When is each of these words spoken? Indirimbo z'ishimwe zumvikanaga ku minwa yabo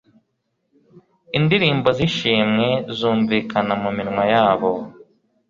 Indirimbo 1.37 1.87
z'ishimwe 1.97 2.67
zumvikanaga 2.97 3.79
ku 3.83 3.89
minwa 3.97 4.23
yabo 4.33 4.71